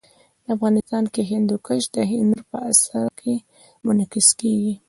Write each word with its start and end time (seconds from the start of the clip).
افغانستان 0.53 1.03
کې 1.13 1.21
هندوکش 1.31 1.83
د 1.95 1.97
هنر 2.11 2.39
په 2.49 2.57
اثار 2.71 3.09
کې 3.19 3.33
منعکس 3.85 4.27
کېږي. 4.39 4.73